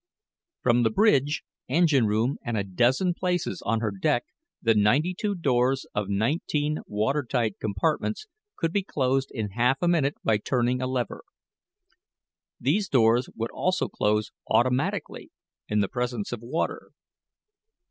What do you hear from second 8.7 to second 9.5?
be closed in